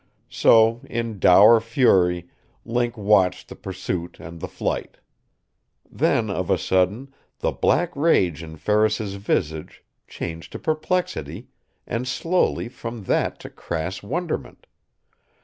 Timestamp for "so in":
0.31-1.19